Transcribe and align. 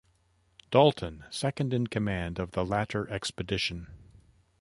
Dalton, 0.71 1.25
second-in-command 1.29 2.39
of 2.39 2.53
the 2.53 2.65
latter 2.65 3.07
expedition. 3.11 3.85